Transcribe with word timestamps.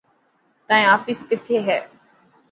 تائن 0.69 0.85
آفيس 0.95 1.19
ڪٿي 1.29 1.57
هي. 1.65 1.77